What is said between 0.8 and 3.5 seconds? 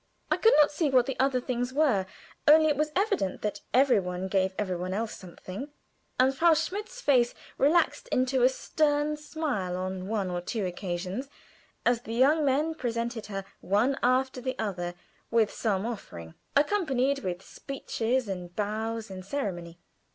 what the other things were, only it was evident